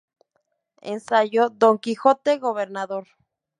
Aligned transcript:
Ensayo: 0.81 1.51
Don 1.51 1.77
Quijote 1.77 2.39
gobernador. 2.39 3.05